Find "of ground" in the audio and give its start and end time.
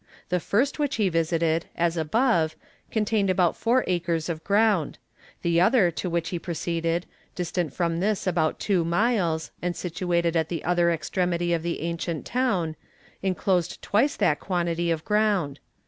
4.29-4.97, 14.89-15.59